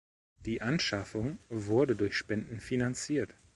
[0.47, 3.35] Die Anschaffung wurde durch Spenden finanziert.